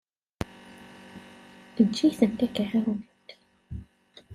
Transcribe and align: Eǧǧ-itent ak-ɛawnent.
Eǧǧ-itent 1.81 2.45
ak-ɛawnent. 2.45 3.29